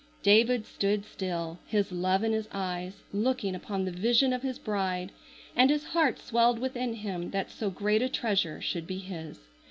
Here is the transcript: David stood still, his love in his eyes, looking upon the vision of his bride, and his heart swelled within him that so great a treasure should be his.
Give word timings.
David 0.23 0.65
stood 0.65 1.05
still, 1.05 1.59
his 1.67 1.91
love 1.91 2.23
in 2.23 2.31
his 2.31 2.49
eyes, 2.51 3.03
looking 3.13 3.53
upon 3.53 3.85
the 3.85 3.91
vision 3.91 4.33
of 4.33 4.41
his 4.41 4.57
bride, 4.57 5.11
and 5.55 5.69
his 5.69 5.83
heart 5.83 6.17
swelled 6.17 6.57
within 6.57 6.95
him 6.95 7.29
that 7.29 7.51
so 7.51 7.69
great 7.69 8.01
a 8.01 8.09
treasure 8.09 8.59
should 8.59 8.87
be 8.87 8.97
his. 8.97 9.41